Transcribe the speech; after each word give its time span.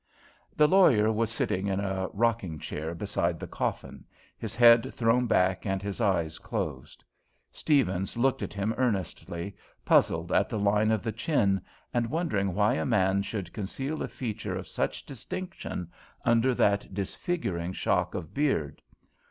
The 0.55 0.67
lawyer 0.67 1.11
was 1.11 1.29
sitting 1.29 1.67
in 1.67 1.79
a 1.79 2.07
rocking 2.11 2.57
chair 2.57 2.95
beside 2.95 3.39
the 3.39 3.45
coffin, 3.45 4.03
his 4.35 4.55
head 4.55 4.91
thrown 4.95 5.27
back 5.27 5.63
and 5.63 5.79
his 5.79 6.01
eyes 6.01 6.39
closed. 6.39 7.03
Steavens 7.51 8.17
looked 8.17 8.41
at 8.41 8.51
him 8.55 8.73
earnestly, 8.79 9.55
puzzled 9.85 10.31
at 10.31 10.49
the 10.49 10.57
line 10.57 10.89
of 10.89 11.03
the 11.03 11.11
chin, 11.11 11.61
and 11.93 12.09
wondering 12.09 12.55
why 12.55 12.73
a 12.73 12.83
man 12.83 13.21
should 13.21 13.53
conceal 13.53 14.01
a 14.01 14.07
feature 14.07 14.55
of 14.55 14.67
such 14.67 15.05
distinction 15.05 15.91
under 16.25 16.55
that 16.55 16.91
disfiguring 16.95 17.71
shock 17.71 18.15
of 18.15 18.33
beard. 18.33 18.81